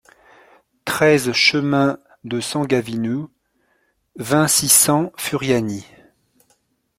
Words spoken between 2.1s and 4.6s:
de San Gavinu, vingt,